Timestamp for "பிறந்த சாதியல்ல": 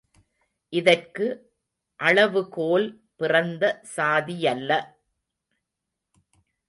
3.15-4.71